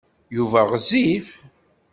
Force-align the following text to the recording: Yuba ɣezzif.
Yuba 0.35 0.59
ɣezzif. 0.71 1.29